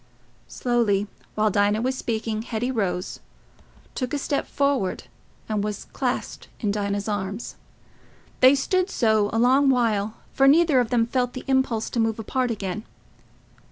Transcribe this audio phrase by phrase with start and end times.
[0.47, 1.05] Slowly,
[1.35, 3.19] while Dinah was speaking, Hetty rose,
[3.93, 5.03] took a step forward,
[5.47, 7.55] and was clasped in Dinah's arms.
[8.39, 12.17] They stood so a long while, for neither of them felt the impulse to move
[12.17, 12.83] apart again.